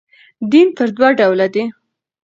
[0.51, 1.65] دین پر دوه ډوله دئ.